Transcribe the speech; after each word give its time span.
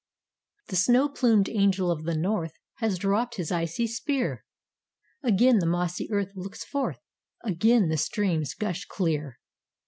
The 0.69 0.75
snow 0.77 1.09
plumed 1.09 1.47
angel 1.47 1.91
of 1.91 2.05
the 2.05 2.15
north 2.17 2.53
Has 2.77 2.97
dropped 2.97 3.35
his 3.35 3.51
icy 3.51 3.85
spear; 3.85 4.43
Again 5.21 5.59
the 5.59 5.67
mossy 5.67 6.09
earth 6.11 6.31
looks 6.35 6.63
forth, 6.65 7.03
Again 7.43 7.89
the 7.89 7.97
streams 7.97 8.55
gush 8.55 8.85
clear. 8.85 9.37